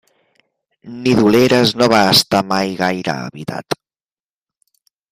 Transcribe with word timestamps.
Nidoleres 1.03 1.75
no 1.83 1.91
va 1.95 2.01
estar 2.15 2.41
mai 2.55 2.75
gaire 2.83 3.15
habitat. 3.19 3.81